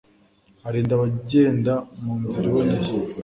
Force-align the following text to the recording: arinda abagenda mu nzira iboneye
arinda 0.67 0.93
abagenda 0.95 1.73
mu 2.01 2.13
nzira 2.23 2.45
iboneye 2.51 2.89